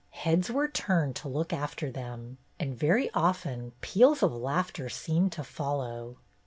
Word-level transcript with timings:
Heads 0.25 0.49
were 0.49 0.67
turned 0.67 1.15
to 1.17 1.27
look 1.27 1.53
after 1.53 1.91
them, 1.91 2.39
and 2.59 2.75
very 2.75 3.11
often 3.13 3.71
peals 3.81 4.23
of 4.23 4.33
laughter 4.33 4.89
seemed 4.89 5.31
to 5.33 5.43
follow. 5.43 6.17